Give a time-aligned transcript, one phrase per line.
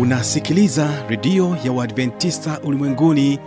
[0.00, 3.38] unasikiliza redio ya uadventista ulimwenguni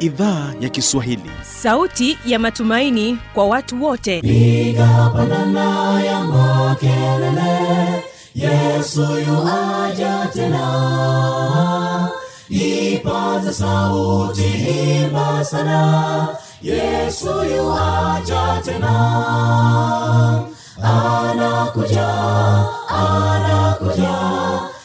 [0.00, 1.30] idhaa ya kiswahili.
[1.42, 4.20] Sauti ya matumaini kwa watu wote.
[4.20, 8.04] Piga pandana ya makelele
[8.34, 12.08] yesu yuaja tena.
[12.48, 14.44] Ipaza sauti
[15.04, 16.28] imba sana
[16.62, 17.26] yesu
[17.56, 18.94] yuaja tena.
[20.82, 22.08] Anakuja
[22.88, 24.14] anakuja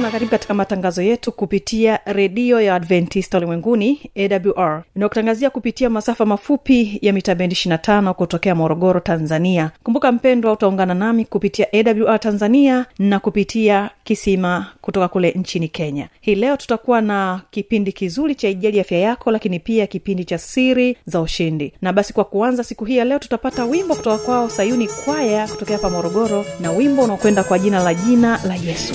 [0.00, 6.26] ujambo na karibu katika matangazo yetu kupitia redio ya adventista ulimwenguni awr inayokutangazia kupitia masafa
[6.26, 9.70] mafupi ya mita bendi 25 kutokea morogoro tanzania.
[9.82, 16.08] Kumbuka mpendwa utaungana nami kupitia awr tanzania na kupitia kisima kutoka kule nchini kenya.
[16.20, 20.96] Hii leo tutakuwa na kipindi kizuri cha ijali afya yako lakini pia kipindi cha siri
[21.06, 21.72] za ushindi.
[21.82, 25.76] Na basi kwa kuanza siku hii ya leo tutapata wimbo kutoka kwao sayuni kwaya kutokea
[25.76, 28.94] hapa morogoro na wimbo unaokwenda kwa jina la jina la yesu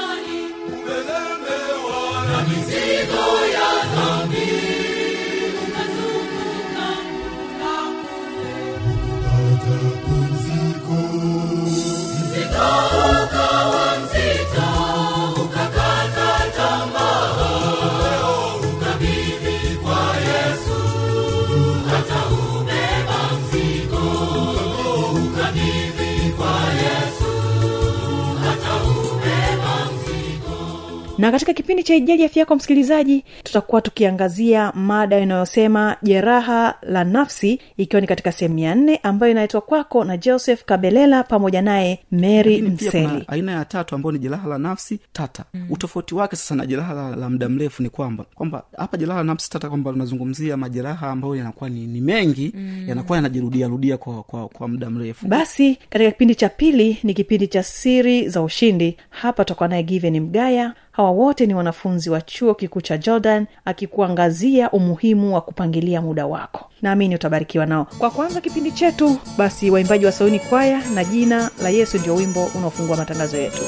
[31.21, 37.59] na katika kipindi cha ijali afya yako msikilizaji tutakuwa tukiangazia mada inayosema jeraha la nafsi
[37.77, 42.61] ikiwa ni katika sehemu ya nne ambayo inaletwa kwako na joseph kabelela pamoja naye mary
[42.61, 45.65] mseli aina ya tatu ambayo ni jeraha la nafsi tata mm.
[45.69, 49.23] utofauti wake sasa na jeraha la, la muda mrefu ni kwamba kwamba hapa jeraha la
[49.23, 52.85] nafsi tata kwamba unazungumzia majeraha ambayo yanakuwa ni, ni mengi mm.
[52.87, 57.63] yanakuwa yanajirudiarudia kwa, kwa, kwa muda mrefu basi katika kipindi cha pili ni kipindi cha
[57.63, 62.81] siri za ushindi hapa tutakuwa naye given mgaya hawa wote ni wanafunzi wa chuo kikuu
[62.81, 66.65] cha jordan akikuangazia umuhimu wa kupangilia muda wako.
[66.81, 67.87] Naamini utabarikiwa nao.
[67.97, 72.45] Kwa kwanza kipindi chetu basi waimbaji wa sauni kwaya na jina la yesu ndio wimbo
[72.55, 73.61] unaofungua matangazo yetu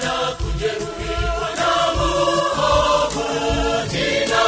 [3.92, 4.44] jina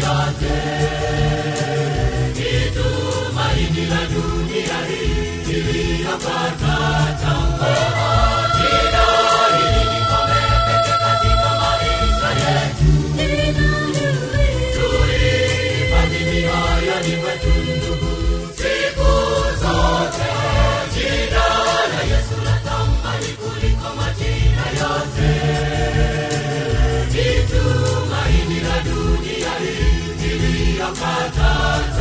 [0.00, 0.28] la
[31.00, 31.97] Ramadan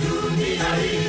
[0.00, 1.00] dunia hii.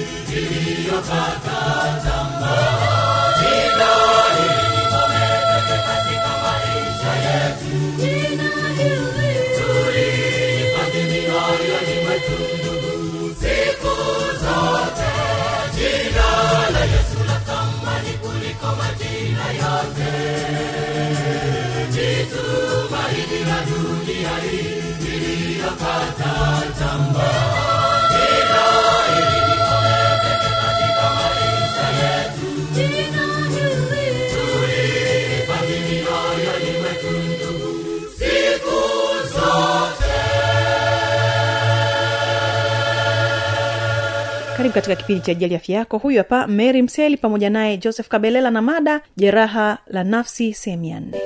[44.72, 45.98] Karibu katika kipindi cha ajali afya yako.
[45.98, 51.00] Huyu hapa mary mseli pamoja naye joseph kabelela na mada jeraha la nafsi sehemu ya
[51.00, 51.22] nne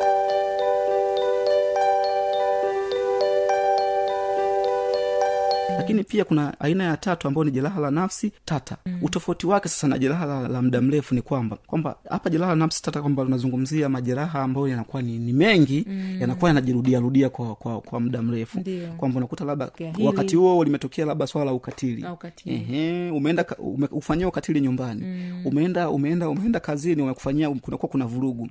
[5.77, 8.77] lakini pia kuna aina ya tatu ambayo ni jeraha la nafsi tata.
[8.85, 8.97] Mm.
[9.01, 12.55] utofauti wake sasa na jeraha la, la muda mrefu ni kwamba kwamba hapa jeraha la
[12.55, 16.17] nafsi tata kwamba unazungumzia majeraha ambayo yanakuwa ni, ni mengi mm.
[16.21, 18.61] yanakuwa yanajirudiarudia kwa, kwa, kwa muda mrefu.
[18.97, 22.05] Kwamba unakuta labda Okay, wakati huo limetokea labda swala la ukatili.
[22.13, 22.55] Ukatili.
[22.55, 25.01] Ehe, umeenda ume, ufanyia ukatili nyumbani.
[25.01, 25.41] Mm.
[25.45, 28.49] umeenda umeenda umeenda kazini umekufanyia kunakuwa kuna vurugu.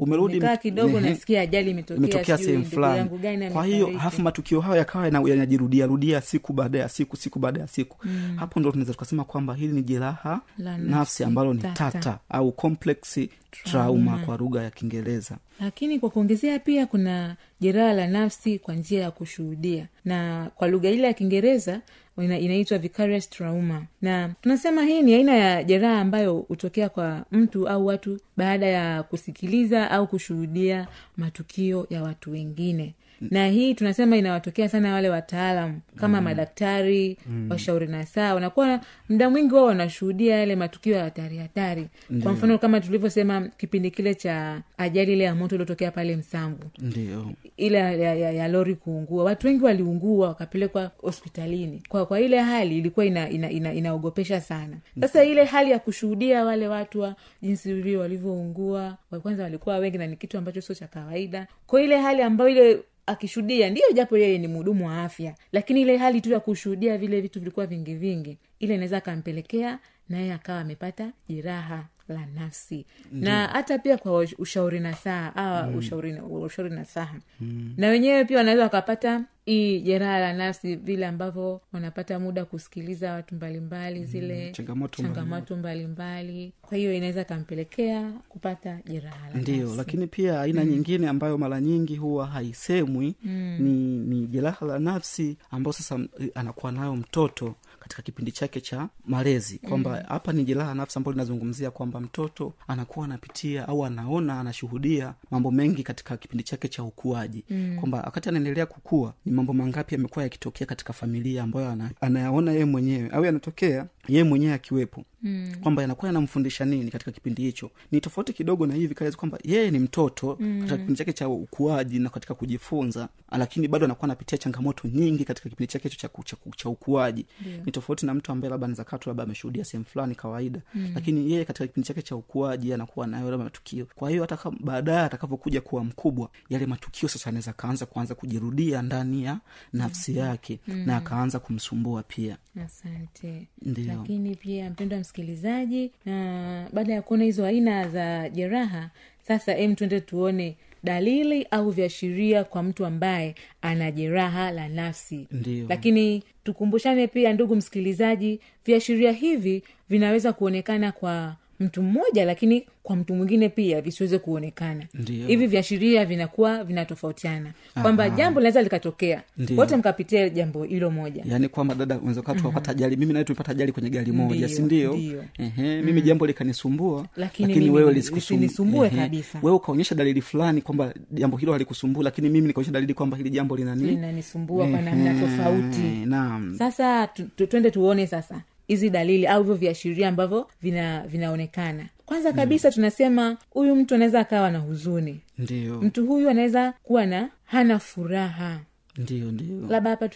[0.00, 3.10] Umerudi kidogo nasikia ajali imetokea, imetokea sehemu fulani.
[3.52, 7.60] kwa hiyo halafu matukio hayo yakawa yanajirudiarudia siku rudia siku baada ya siku siku baada
[7.60, 7.96] ya siku.
[8.06, 8.36] Mm.
[8.36, 11.90] hapo ndo tunaweza tukasema kwamba hili ni jeraha La nafsi ambalo ni tata.
[11.90, 13.18] tata, au complex
[13.64, 14.18] trauma.
[14.18, 15.36] kwa lugha ya kiingereza.
[15.60, 19.86] Lakini kwa kuongezea pia kuna jeraha la nafsi kwa njia ya kushuhudia.
[20.04, 21.80] Na kwa lugha ile ya kiingereza
[22.22, 23.82] ina, inaitwa vicarious trauma.
[24.02, 29.02] Na tunasema hii ni aina ya jeraha ambayo hutokea kwa mtu au watu baada ya
[29.02, 36.18] kusikiliza au kushuhudia matukio ya watu wengine na hii tunasema inawatokea sana wale wataalam kama
[36.18, 36.24] mm.
[36.24, 37.46] madaktari mm.
[37.50, 41.86] washauri na saa wanakuwa mda mwingi wao wanashuhudia yale matukio ya hatari hatari.
[42.22, 46.64] Kwa mfano kama tulivyosema kipindi kile cha ajali ile ya moto iliotokea pale msambu.
[46.78, 49.24] Ndio ile ya, ya, ya, ya lori kuungua.
[49.24, 51.82] Watu wengi waliungua wakapelekwa hospitalini.
[51.88, 54.76] Kwa kwa ile hali ilikuwa ina, ina, ina, inaogopesha sana.
[55.00, 60.06] Sasa ile hali ya kushuhudia wale watu wa jinsi vile walivyoungua kwanza walikuwa wengi na
[60.06, 61.46] ni kitu ambacho sio cha kawaida.
[61.66, 65.96] Kwa ile hali ambayo ile akishuhudia ndiyo japo yeye ni mhudumu wa afya lakini ile
[65.96, 71.12] hali tu ya kushuhudia vile vitu vilikuwa vingi vingi ile inaweza akampelekea naye akawa amepata
[71.28, 75.76] jeraha la nafsi na hata pia kwa ushauri na saa awa mm.
[75.76, 77.74] ushauri, na- ushauri na saha mm.
[77.76, 83.34] na wenyewe pia wanaweza wakapata hii jeraha la nafsi vile ambavyo wanapata muda kusikiliza watu
[83.34, 90.40] mbalimbali zile changamoto changamoto mbalimbali kwa hiyo inaweza kampelekea kupata jeraha la ndio lakini pia
[90.40, 90.70] aina mm.
[90.70, 93.56] nyingine ambayo mara nyingi huwa haisemwi mm.
[93.60, 97.54] ni, ni jeraha la nafsi ambayo sasa m- anakuwa nayo mtoto
[97.86, 103.04] katika kipindi chake cha malezi kwamba hapa ni jeraha nafsi ambayo linazungumzia kwamba mtoto anakuwa
[103.04, 107.76] anapitia au anaona anashuhudia mambo mengi katika kipindi chake cha ukuaji mm.
[107.80, 112.64] kwamba wakati anaendelea kukua ni mambo mangapi yamekuwa yakitokea katika familia ambayo ana, anayaona yeye
[112.64, 115.54] mwenyewe au yanatokea yeye mwenyewe akiwepo mm.
[115.62, 119.70] kwamba yanakuwa yanamfundisha nini katika kipindi hicho ni tofauti kidogo na hivi kazi kwamba yeye
[119.70, 120.58] ni mtoto mm.
[120.60, 125.48] katika kipindi chake cha ukuaji na katika kujifunza lakini bado anakuwa anapitia changamoto nyingi katika
[125.50, 127.66] kipindi chake hicho cha, cha, cha ukuaji yeah.
[127.80, 130.90] Tofauti na mtu ambaye labda anaweza kaa tu labda ameshuhudia sehemu fulani kawaida mm.
[130.94, 135.00] lakini yeye katika kipindi chake cha ukuaji anakuwa nayo labda matukio kwa hiyo hata baadaye
[135.00, 139.38] atakavyokuja kuwa mkubwa yale matukio sasa anaweza akaanza kuanza kujirudia ndani ya
[139.72, 140.76] nafsi yake mm.
[140.86, 143.86] na akaanza kumsumbua pia asante Ndio.
[143.94, 148.90] lakini pia mpendo wa msikilizaji na baada ya kuona hizo aina za jeraha
[149.28, 150.56] sasa em tuende tuone
[150.90, 155.66] dalili au viashiria kwa mtu ambaye ana jeraha la nafsi Ndiyo.
[155.68, 163.14] lakini tukumbushane pia ndugu msikilizaji viashiria hivi vinaweza kuonekana kwa mtu mmoja lakini kwa mtu
[163.14, 164.84] mwingine pia visiweze kuonekana.
[165.26, 167.52] Hivi viashiria vinakuwa vinatofautiana.
[167.82, 169.22] Kwamba jambo linaweza likatokea
[169.56, 171.22] wote mkapitia jambo hilo moja.
[171.28, 172.22] Yaani kwamba dada unaweza
[172.68, 172.96] ajali.
[172.96, 174.94] Mimi nawe tumepata ajali kwenye gari moja Ndio, si ndio?
[174.96, 175.24] ndio.
[175.38, 179.38] Ehe, mimi jambo likanisumbua Lakini lakini wewe lisinisumbue kabisa.
[179.42, 183.56] wewe ukaonyesha dalili fulani kwamba jambo hilo halikusumbua lakini mimi nikaonyesha dalili kwamba hili jambo
[183.56, 185.78] linani linanisumbua kwa namna tofauti.
[186.04, 186.54] naam.
[186.58, 187.06] Sasa
[187.48, 191.86] twende tuone sasa hizi dalili au hivyo viashiria ambavyo vina vinaonekana.
[192.06, 195.20] Kwanza kabisa tunasema huyu mtu anaweza akawa na huzuni.
[195.38, 195.80] Ndio.
[195.80, 198.60] Mtu huyu anaweza kuwa na hana furaha.
[198.98, 199.66] Ndio ndio.
[199.68, 200.08] Labda hapa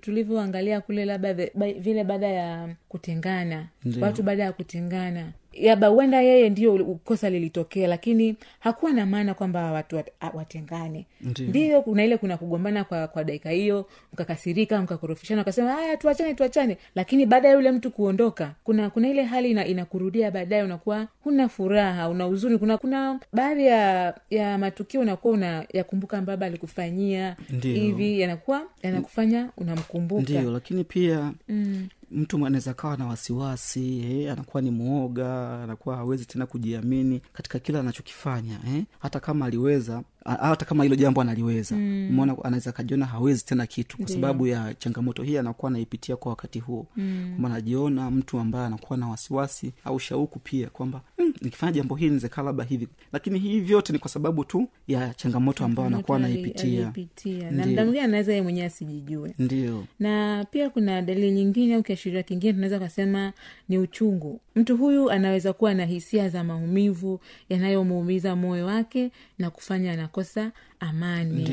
[0.00, 1.34] tulivyoangalia kule labda
[1.78, 3.66] vile baada ya kutengana.
[3.84, 4.04] Ndiyo.
[4.06, 9.72] watu baada ya kutengana yaba huenda yeye ndio kosa lilitokea lakini hakuwa na maana kwamba
[9.72, 11.06] watu wat, watengane.
[11.20, 11.82] Ndio.
[11.82, 16.76] Kuna ile kuna kugombana kwa kwa dakika hiyo mkakasirika mkakorofishana ukasema haya tuachane tuachane.
[16.94, 21.48] Lakini baada ya yule mtu kuondoka kuna kuna ile hali ina, inakurudia baadaye unakuwa huna
[21.48, 22.58] furaha una huzuni.
[22.58, 30.22] Kuna kuna baadhi ya ya matukio unakuwa una yakumbuka baba alikufanyia hivi yanakuwa yanakufanya unamkumbuka.
[30.22, 31.88] Ndio lakini pia mm.
[32.10, 37.78] Mtu anaweza kawa na wasiwasi eh, anakuwa ni mwoga anakuwa hawezi tena kujiamini katika kile
[37.78, 38.84] anachokifanya eh.
[38.98, 41.76] hata kama aliweza hata kama hilo jambo analiweza.
[41.76, 42.08] Mm.
[42.12, 46.58] mona anaweza kajiona hawezi tena kitu kwa sababu ya changamoto hii anakuwa anaipitia kwa wakati
[46.58, 46.86] huo.
[46.96, 47.28] Mm.
[47.30, 52.10] kwamba anajiona mtu ambaye anakuwa na wasiwasi au shauku pia kwamba mm, nikifanya jambo hili
[52.10, 52.88] nizekaa labda hivi.
[53.12, 56.92] Lakini hii vyote ni kwa sababu tu ya changamoto ambayo anakuwa anaipitia.
[57.50, 59.34] na mda mwingine anaweza ye mwenyewe asijijue.
[59.38, 59.84] Ndio.
[60.00, 63.32] Na pia kuna dalili nyingine au kiashiria kingine tunaweza kasema
[63.68, 69.92] ni uchungu mtu huyu anaweza kuwa na hisia za maumivu yanayomuumiza moyo wake na kufanya
[69.92, 71.44] anakosa amani.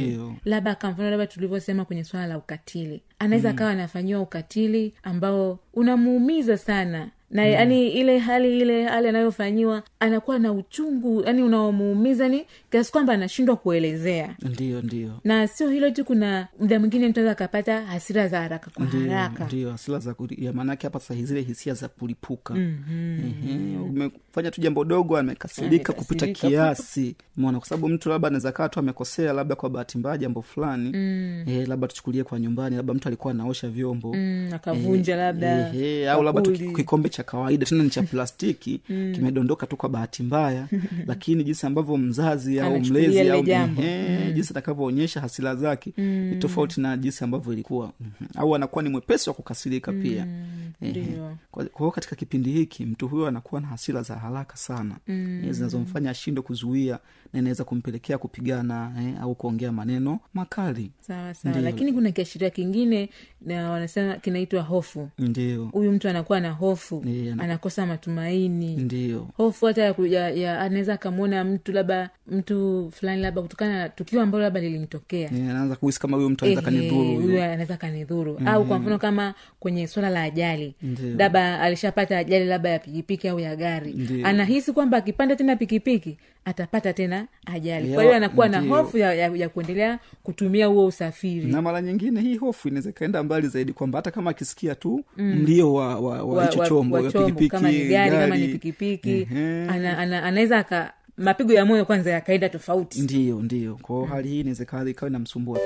[0.46, 3.02] Labda kwa mfano labda tulivyosema kwenye swala la ukatili.
[3.20, 10.40] Anaweza akawa anafanyiwa ukatili ambao unamuumiza sana na yani ile hali ile hali anayofanyiwa anakuwa
[10.40, 14.36] na uchungu yani unaomuumiza ni kiasi kwamba anashindwa kuelezea.
[14.42, 15.12] Ndio ndio.
[15.24, 19.46] Na sio hilo tu kuna mda mwingine mtu akapata hasira za haraka kwa ndio haraka.
[19.46, 22.54] ndio hasira za ya maanake hapa sasa zile hisia za kulipuka.
[22.54, 23.84] Mm-hmm.
[23.84, 27.16] umefanya tu jambo dogo amekasirika kupita kiasi.
[27.38, 30.92] Mona kwa sababu mtu labda anaweza kaa tu amekosea labda kwa bahati mbaya jambo fulani.
[30.98, 31.44] Mm.
[31.48, 34.14] eh, labda tuchukulie kwa nyumbani labda mtu alikuwa anaosha vyombo.
[34.14, 36.42] Mm, akavunja Eh, labda eh, eh, au labda
[36.76, 38.78] kikombe cha kawaida tena ni cha plastiki
[39.16, 40.68] kimedondoka tu kwa bahati mbaya.
[41.08, 46.98] Lakini jinsi ambavyo mzazi au mlezi au eh, jinsi atakavyoonyesha hasila zake ni tofauti na
[46.98, 47.92] jinsi ambavyo ilikuwa.
[48.00, 48.26] Mhm.
[48.36, 50.28] au anakuwa ni mwepesi wa kukasirika pia.
[50.82, 51.06] Ehe.
[51.52, 54.96] kwa kwa hiyo katika kipindi hiki mtu huyo anakuwa na hasira za haraka sana.
[55.08, 55.48] Mm.
[55.52, 57.00] zinazomfanya ashindwe kuzuia
[57.34, 60.92] na inaweza kumpelekea kupigana eh, au kuongea maneno makali.
[61.02, 61.62] Sawa sawa.
[61.62, 63.10] Lakini kuna kiashiria kingine
[63.42, 65.10] na wanasema kinaitwa hofu.
[65.20, 65.66] Ndio.
[65.66, 68.76] Huyu mtu anakuwa na hofu Ana- anakosa matumaini.
[68.76, 69.28] Ndio.
[69.38, 74.44] Hofu hata ya, ya, anaweza akamwona mtu labda mtu fulani labda kutokana na tukio ambalo
[74.44, 75.22] labda lilimtokea.
[75.34, 77.44] Eh, anaanza kuhisi kama huyo mtu anaweza kanidhuru huyo.
[77.44, 78.40] anaweza kanidhuru.
[78.46, 80.76] Au kwa mfano kama kwenye swala la ajali.
[81.18, 83.94] Labda alishapata ajali labda ya pikipiki au ya gari.
[83.94, 84.28] Ndiyo.
[84.28, 87.94] anahisi kwamba akipanda tena pikipiki atapata tena ajali.
[87.94, 91.46] Kwa hiyo anakuwa na hofu ya, ya, ya kuendelea kutumia huo usafiri.
[91.46, 95.74] Na mara nyingine hii hofu inaweza ikaenda mbali zaidi kwamba hata kama akisikia tu mlio
[95.74, 99.68] wa, wa, wa hicho chombo pikipiki kama ni gari kama ni pikipiki Ehe.
[99.70, 103.02] ana, ana, anaweza aka mapigo ya moyo kwanza yakaenda tofauti.
[103.02, 105.60] Ndiyo ndiyo kwao hali hii inaweza ikawa inamsumbua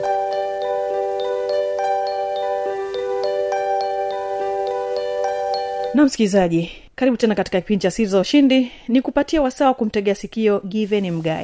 [5.94, 8.72] na msikilizaji karibu tena katika kipindi cha siri za ushindi.
[8.88, 11.44] Ni kupatia wasaa wa kumtegea sikio giveni mgae.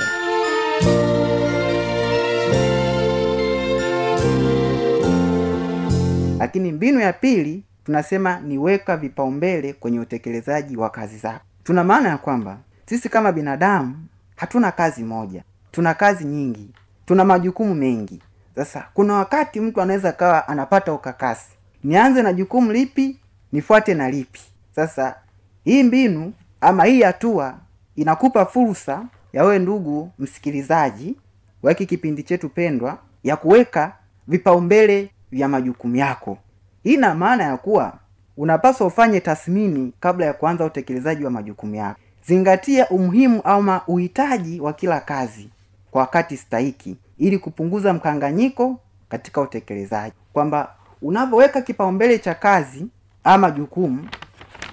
[6.40, 11.46] Lakini mbinu ya pili tunasema ni weka vipaumbele kwenye utekelezaji wa kazi zako.
[11.64, 13.96] Tuna maana ya kwamba sisi kama binadamu
[14.36, 15.44] hatuna kazi moja.
[15.72, 16.70] Tuna kazi nyingi.
[17.06, 18.22] Tuna majukumu mengi.
[18.56, 21.50] Sasa kuna wakati mtu anaweza kawa anapata ukakasi.
[21.84, 23.18] Nianze na jukumu lipi
[23.56, 24.42] nifuate na lipi?
[24.76, 25.16] Sasa
[25.64, 27.56] hii mbinu ama hii hatua
[27.96, 31.16] inakupa fursa ya wewe ndugu msikilizaji
[31.64, 33.94] wa kipindi chetu pendwa ya kuweka
[34.28, 36.38] vipaumbele vya majukumu yako.
[36.84, 37.94] Hii ina maana ya kuwa
[38.38, 42.00] unapaswa ufanye tathmini kabla ya kuanza utekelezaji wa majukumu yako.
[42.28, 45.50] Zingatia umuhimu ama uhitaji wa kila kazi
[45.92, 50.16] kwa wakati stahiki ili kupunguza mkanganyiko katika utekelezaji.
[50.34, 52.88] Kwamba unavyoweka kipaumbele cha kazi
[53.26, 54.08] ama jukumu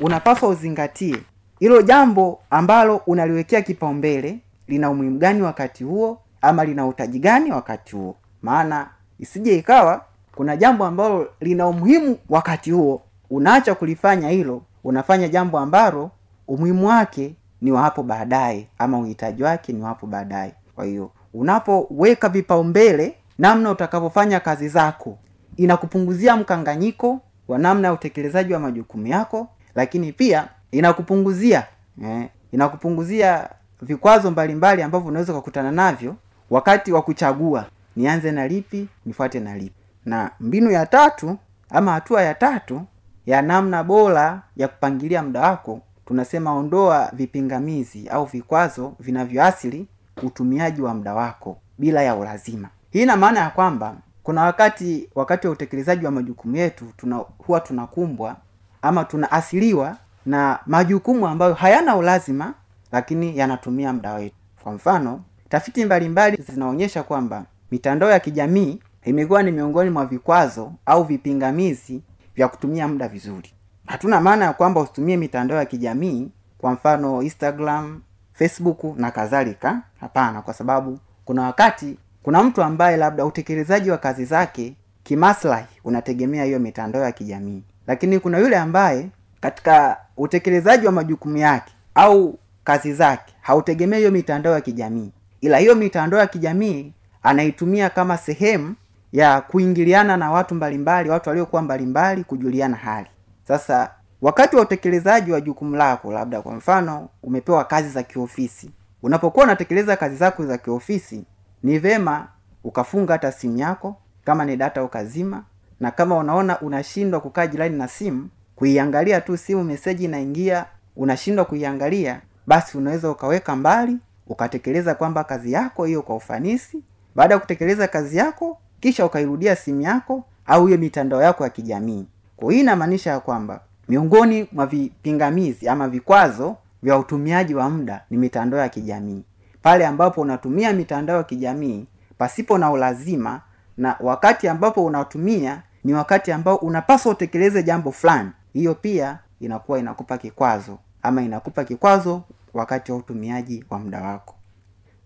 [0.00, 1.16] unapaswa uzingatie
[1.58, 7.96] hilo jambo ambalo unaliwekea kipaumbele lina umuhimu gani wakati huo ama lina utaji gani wakati
[7.96, 8.16] huo.
[8.42, 10.04] Maana isije ikawa
[10.34, 16.10] kuna jambo ambalo lina umuhimu wakati huo unaacha kulifanya hilo unafanya jambo ambalo
[16.48, 20.54] umuhimu wake ni wa baadaye ama uhitaji wake ni wa baadaye.
[20.74, 25.18] Kwa hiyo unapoweka vipaumbele namna utakavyofanya kazi zako
[25.56, 31.66] inakupunguzia mkanganyiko wa namna ya utekelezaji wa majukumu yako lakini pia inakupunguzia
[32.04, 33.48] eh, inakupunguzia
[33.82, 36.16] vikwazo mbalimbali ambavyo unaweza kukutana navyo
[36.50, 37.66] wakati wa kuchagua.
[37.96, 39.74] Nianze na lipi nifuate na lipi.
[40.04, 41.36] Na mbinu ya tatu
[41.70, 42.82] ama hatua ya tatu
[43.26, 49.86] ya namna bora ya kupangilia muda wako tunasema ondoa vipingamizi au vikwazo vinavyoasili
[50.22, 52.68] utumiaji wa muda wako bila ya ulazima.
[52.90, 57.60] Hii ina maana ya kwamba kuna wakati wakati wa utekelezaji wa majukumu yetu tuna, huwa
[57.60, 58.36] tunakumbwa
[58.82, 62.54] ama tunaasiliwa na majukumu ambayo hayana ulazima
[62.92, 64.34] lakini yanatumia muda wetu.
[64.62, 71.04] Kwa mfano tafiti mbalimbali zinaonyesha kwamba mitandao ya kijamii imekuwa ni miongoni mwa vikwazo au
[71.04, 72.02] vipingamizi
[72.34, 73.52] vya kutumia muda vizuri.
[73.86, 78.00] Hatuna maana ya kwamba usitumie mitandao ya kijamii kwa mfano instagram
[78.32, 79.82] facebook na kadhalika.
[80.00, 86.44] Hapana kwa sababu kuna wakati kuna mtu ambaye labda utekelezaji wa kazi zake kimaslahi unategemea
[86.44, 87.62] hiyo mitandao ya kijamii.
[87.86, 89.08] Lakini kuna yule ambaye
[89.40, 95.12] katika utekelezaji wa majukumu yake au kazi zake hautegemei hiyo mitandao ya kijamii.
[95.40, 98.74] Ila hiyo mitandao ya kijamii anaitumia kama sehemu
[99.12, 103.08] ya kuingiliana na watu mbalimbali watu waliokuwa mbalimbali kujuliana hali.
[103.48, 103.90] Sasa
[104.22, 108.70] wakati wa utekelezaji wa jukumu lako labda kwa mfano umepewa kazi za kiofisi.
[109.02, 111.24] Unapokuwa unatekeleza kazi zako za kiofisi
[111.62, 112.28] ni vema
[112.64, 115.44] ukafunga hata simu yako kama ni data ukazima
[115.80, 120.64] na kama unaona unashindwa kukaa jirani na simu kuiangalia tu simu meseji inaingia
[120.96, 123.96] unashindwa kuiangalia basi unaweza ukaweka mbali
[124.26, 126.82] ukatekeleza kwamba kazi yako hiyo kwa ufanisi.
[127.14, 132.06] Baada ya kutekeleza kazi yako kisha ukairudia simu yako au hiyo mitandao yako ya kijamii.
[132.36, 138.16] Kwa hii inamaanisha ya kwamba miongoni mwa vipingamizi ama vikwazo vya utumiaji wa muda ni
[138.16, 139.22] mitandao ya kijamii
[139.62, 141.86] pale ambapo unatumia mitandao ya kijamii
[142.18, 143.40] pasipo na ulazima
[143.76, 148.30] na wakati ambapo unatumia ni wakati ambao unapaswa utekeleze jambo fulani.
[148.52, 152.22] Hiyo pia inakuwa inakupa kikwazo ama inakupa kikwazo
[152.54, 154.34] wakati wa utumiaji wa muda wako.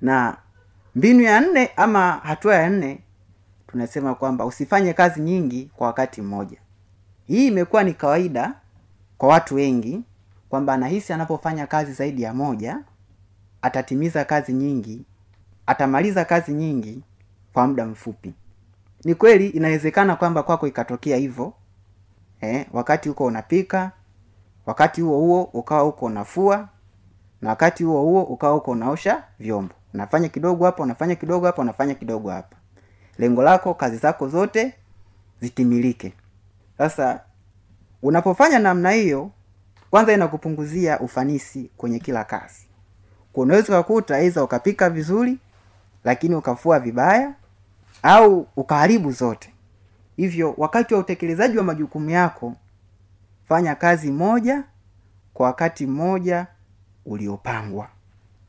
[0.01, 0.37] Na
[0.95, 3.01] mbinu ya nne ama hatua ya nne
[3.67, 6.59] tunasema kwamba usifanye kazi nyingi kwa wakati mmoja.
[7.27, 8.53] Hii imekuwa ni kawaida
[9.19, 10.03] kwa watu wengi
[10.49, 12.79] kwamba anahisi anapofanya kazi zaidi ya moja
[13.67, 15.05] atatimiza kazi nyingi
[15.67, 17.03] atamaliza kazi nyingi
[17.53, 18.35] kwa muda mfupi.
[19.05, 21.53] Ni kweli inawezekana kwamba kwako ikatokea hivyo
[22.41, 23.93] eh, wakati huko unapika
[24.67, 26.69] wakati huo huo ukawa huko unafua
[27.43, 29.75] na wakati huo huo ukawa huko unaosha vyombo.
[29.95, 32.57] Unafanya kidogo hapa unafanya kidogo hapa unafanya kidogo hapa.
[33.19, 34.75] Lengo lako kazi zako zote
[35.41, 36.13] zitimilike.
[36.79, 37.21] Sasa
[38.03, 39.31] unapofanya namna hiyo
[39.91, 42.67] kwanza inakupunguzia ufanisi kwenye kila kazi
[43.43, 45.39] unaweza ukakuta aidha ukapika vizuri
[46.05, 47.35] lakini ukafua vibaya
[48.03, 49.53] au ukaharibu zote.
[50.17, 52.55] Hivyo wakati wa utekelezaji wa majukumu yako
[53.49, 54.65] fanya kazi moja
[55.35, 56.47] kwa wakati mmoja
[57.07, 57.89] uliopangwa.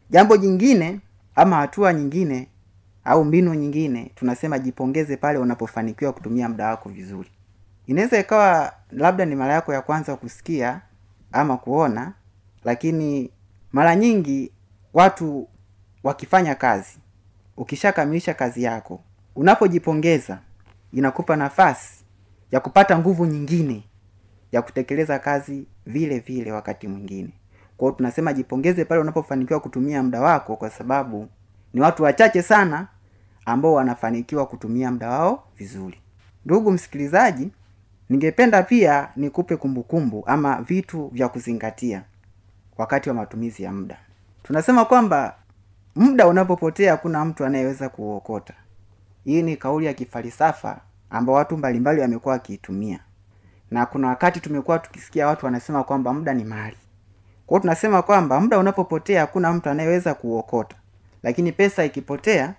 [0.10, 1.00] Jambo jingine
[1.36, 2.48] ama hatua nyingine
[3.04, 7.32] au mbinu nyingine tunasema jipongeze pale unapofanikiwa kutumia muda wako vizuri.
[7.88, 10.82] Inaweza ikawa labda ni mara yako ya kwanza kusikia
[11.32, 12.14] ama kuona
[12.64, 13.30] lakini
[13.72, 14.52] mara nyingi
[14.98, 15.48] watu
[16.04, 17.00] wakifanya kazi
[17.58, 19.04] ukishakamilisha kazi yako
[19.36, 20.40] unapojipongeza
[20.94, 22.06] inakupa nafasi
[22.52, 23.84] ya kupata nguvu nyingine
[24.52, 27.30] ya kutekeleza kazi vile vile wakati mwingine.
[27.78, 31.28] Kwao tunasema jipongeze pale unapofanikiwa kutumia muda wako kwa sababu
[31.74, 32.88] ni watu wachache sana
[33.46, 36.02] ambao wanafanikiwa kutumia muda wao vizuri.
[36.46, 37.52] Ndugu msikilizaji
[38.10, 42.04] ningependa pia nikupe kumbukumbu ama vitu vya kuzingatia
[42.78, 43.98] wakati wa matumizi ya muda
[44.48, 45.36] tunasema kwamba
[45.96, 48.54] muda unapopotea hakuna mtu anayeweza kuuokota
[49.26, 50.80] hii ni kauli ya kifalsafa
[51.10, 53.00] ambao watu mbalimbali wamekuwa wakiitumia.
[53.72, 56.78] Na kuna wakati tumekuwa tukisikia watu wanasema kwamba muda ni mali.
[57.48, 60.76] Kwao tunasema kwamba muda unapopotea hakuna mtu anayeweza kuuokota
[61.24, 62.54] lakini pesa ikipotea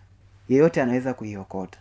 [0.48, 1.78] yeyote anaweza kuiokota.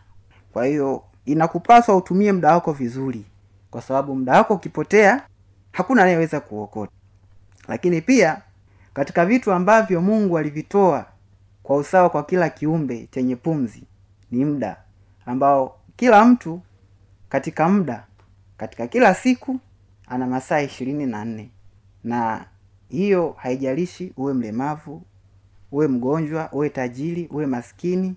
[0.53, 3.25] Kwa hiyo inakupaswa utumie muda wako vizuri.
[3.71, 5.21] Kwa sababu muda wako ukipotea
[5.71, 6.91] hakuna anayeweza kuokota.
[7.67, 8.41] Lakini pia
[8.97, 11.05] katika vitu ambavyo mungu alivitoa
[11.63, 13.83] kwa usawa kwa kila kiumbe chenye pumzi
[14.31, 14.77] ni muda
[15.25, 16.62] ambao kila mtu
[17.29, 18.03] katika muda
[18.57, 19.60] katika kila siku
[20.07, 21.49] ana masaa ishirini na nne.
[22.03, 22.45] Na
[22.89, 25.01] hiyo haijalishi uwe mlemavu
[25.71, 28.15] uwe mgonjwa uwe tajiri uwe maskini.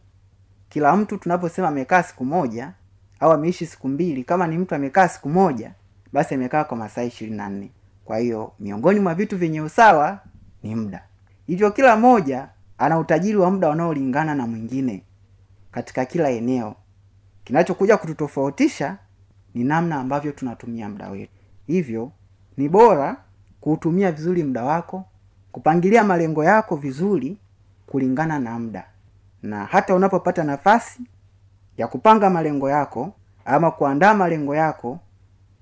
[0.68, 2.72] Kila mtu tunaposema amekaa siku moja
[3.20, 5.72] au ameishi siku mbili kama ni mtu amekaa siku moja
[6.12, 7.70] basi amekaa kwa masaa ishirini na nne.
[8.04, 10.20] Kwa hiyo miongoni mwa vitu vyenye usawa
[10.62, 11.04] ni muda.
[11.46, 15.02] Hivyo kila mmoja ana utajiri wa muda unaolingana na mwingine
[15.70, 16.74] katika kila eneo.
[17.44, 18.96] Kinachokuja kututofautisha
[19.54, 21.32] ni namna ambavyo tunatumia muda wetu.
[21.66, 22.12] Hivyo
[22.56, 23.16] ni bora
[23.60, 25.04] kuutumia vizuri muda wako
[25.52, 27.38] kupangilia malengo yako vizuri
[27.86, 28.84] kulingana na muda.
[29.42, 31.00] Na hata unapopata nafasi
[31.76, 33.12] ya kupanga malengo yako
[33.44, 34.98] ama kuandaa malengo yako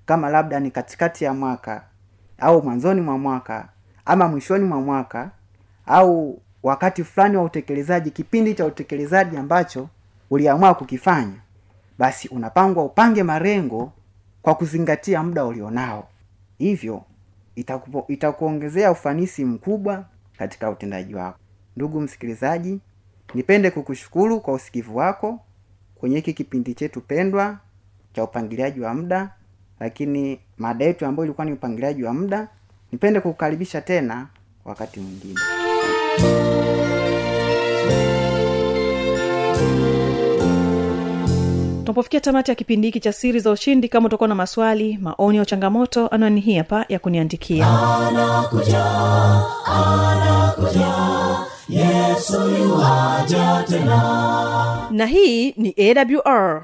[0.05, 1.83] kama labda ni katikati ya mwaka
[2.39, 3.69] au mwanzoni mwa mwaka
[4.09, 5.31] ama mwishoni mwa mwaka
[5.85, 9.89] au wakati fulani wa utekelezaji kipindi cha utekelezaji ambacho
[10.29, 11.33] uliamua kukifanya
[11.97, 13.91] basi unapangwa upange marengo
[14.41, 16.07] kwa kuzingatia muda ulionao.
[16.57, 17.03] Hivyo
[17.55, 20.05] itakupo- itakuongezea ufanisi mkubwa
[20.37, 21.37] katika utendaji wako.
[21.75, 22.79] Ndugu msikilizaji
[23.33, 25.39] nipende kukushukuru kwa usikivu wako
[25.95, 27.57] kwenye hiki kipindi chetu pendwa
[28.13, 29.31] cha upangiliaji wa muda
[29.79, 32.47] lakini mada yetu ambayo ilikuwa ni upangiliaji wa muda
[32.91, 34.27] nipende kukukaribisha tena
[34.65, 35.39] wakati mwingine.
[41.83, 45.45] Tunapofikia tamati ya kipindi hiki cha siri za ushindi kama utakuwa na maswali maoni au
[45.45, 47.67] changamoto anwani hii hapa ya kuniandikia.
[48.07, 48.85] Anakuja
[49.65, 50.93] anakuja
[51.69, 54.87] yesu yuaja tena.
[54.91, 56.63] Na hii ni awr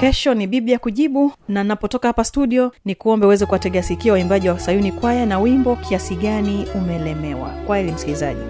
[0.00, 4.58] kesho ni biblia kujibu na napotoka hapa studio ni kuombe uweze kuwategea sikio waimbaji wa
[4.60, 7.48] sayuni kwaya na wimbo kiasi gani umelemewa.
[7.48, 8.40] Kweli msikilizaji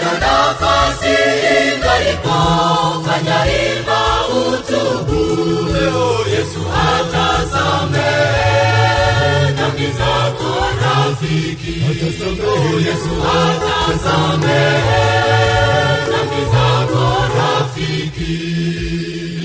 [0.00, 1.14] bado nafasi
[1.74, 2.38] ingalipo
[3.06, 5.22] fanya ima utubu.
[5.72, 8.38] Leo yesu atasamehe
[9.56, 11.74] dhambi zako rafiki.
[12.40, 15.06] Leo yesu atasamehe
[16.10, 17.04] dhambi zako
[17.36, 18.36] rafiki.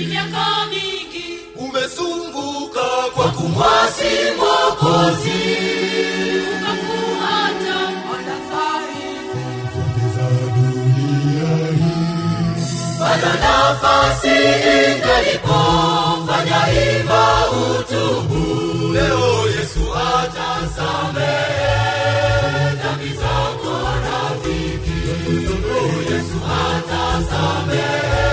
[0.09, 5.41] Miaka mingi umesumbuka kwa kumwasi mokozi
[13.21, 15.59] bado nafasi ingalipo
[16.27, 17.25] fanya ima
[17.61, 18.43] utubu.
[18.93, 21.55] Leo yesu atasamehe
[26.09, 28.24] yesu atasamehe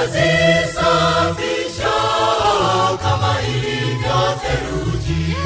[0.00, 1.94] atazisafisha
[3.02, 5.36] kama ilivyo theluji.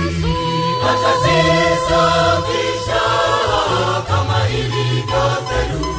[0.91, 3.03] Atazisafisha
[4.09, 5.94] kama ilivyo theluji